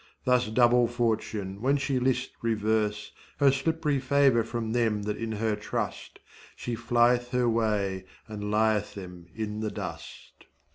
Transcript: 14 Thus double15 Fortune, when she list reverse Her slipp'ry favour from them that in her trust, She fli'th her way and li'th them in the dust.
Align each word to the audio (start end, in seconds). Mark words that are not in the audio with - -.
14 0.25 0.25
Thus 0.25 0.49
double15 0.65 0.89
Fortune, 0.89 1.61
when 1.61 1.77
she 1.77 1.99
list 1.99 2.31
reverse 2.41 3.11
Her 3.37 3.51
slipp'ry 3.51 3.99
favour 4.01 4.43
from 4.43 4.71
them 4.71 5.03
that 5.03 5.15
in 5.17 5.33
her 5.33 5.55
trust, 5.55 6.17
She 6.55 6.75
fli'th 6.75 7.29
her 7.29 7.47
way 7.47 8.05
and 8.27 8.45
li'th 8.51 8.95
them 8.95 9.27
in 9.35 9.59
the 9.59 9.69
dust. 9.69 10.45